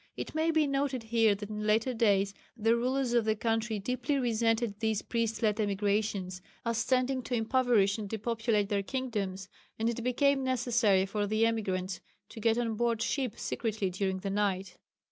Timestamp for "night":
14.31-14.75